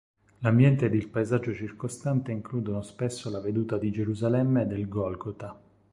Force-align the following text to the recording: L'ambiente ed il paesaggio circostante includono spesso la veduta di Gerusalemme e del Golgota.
L'ambiente 0.39 0.87
ed 0.87 0.95
il 0.95 1.09
paesaggio 1.09 1.53
circostante 1.53 2.31
includono 2.31 2.81
spesso 2.81 3.29
la 3.29 3.39
veduta 3.39 3.77
di 3.77 3.91
Gerusalemme 3.91 4.63
e 4.63 4.65
del 4.65 4.87
Golgota. 4.89 5.55